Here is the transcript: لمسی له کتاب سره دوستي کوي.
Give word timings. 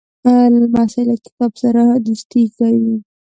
لمسی 0.53 1.01
له 1.09 1.15
کتاب 1.25 1.51
سره 1.63 1.81
دوستي 2.05 2.43
کوي. 2.57 2.93